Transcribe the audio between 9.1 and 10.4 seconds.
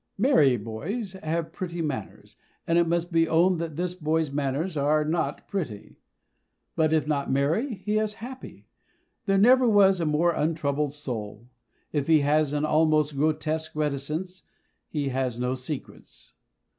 there never was a more